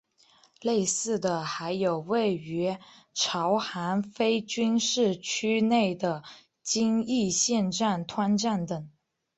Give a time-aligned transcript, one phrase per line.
[0.61, 2.75] 类似的还有位于
[3.13, 6.23] 朝韩非军事区内的
[6.63, 8.89] 京义线长湍站等。